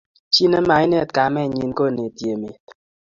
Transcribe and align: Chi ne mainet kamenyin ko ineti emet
Chi 0.33 0.45
ne 0.49 0.59
mainet 0.67 1.09
kamenyin 1.15 1.71
ko 1.77 1.83
ineti 1.91 2.23
emet 2.33 2.63